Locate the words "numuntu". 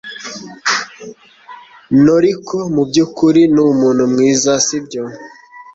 3.53-4.03